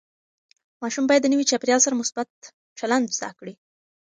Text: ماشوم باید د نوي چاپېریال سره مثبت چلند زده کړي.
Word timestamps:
ماشوم 0.81 1.05
باید 1.07 1.21
د 1.23 1.27
نوي 1.33 1.45
چاپېریال 1.49 1.81
سره 1.85 1.99
مثبت 2.01 2.29
چلند 2.79 3.05
زده 3.17 3.31
کړي. 3.39 3.53